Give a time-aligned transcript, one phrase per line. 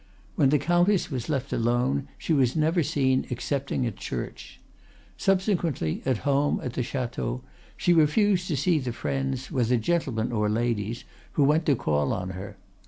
[0.35, 4.59] When the Countess was left alone, she was never seen excepting at church.
[5.15, 7.43] Subsequently, at home, at the chateau,
[7.77, 11.03] she refused to see the friends, whether gentlemen or ladies,
[11.33, 12.57] who went to call on her.